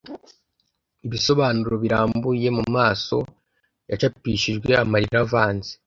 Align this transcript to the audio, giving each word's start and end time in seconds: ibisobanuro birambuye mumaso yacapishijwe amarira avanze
ibisobanuro 1.05 1.75
birambuye 1.83 2.47
mumaso 2.57 3.17
yacapishijwe 3.89 4.69
amarira 4.83 5.17
avanze 5.25 5.71